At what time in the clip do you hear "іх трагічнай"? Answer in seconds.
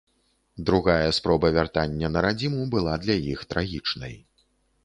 3.35-4.19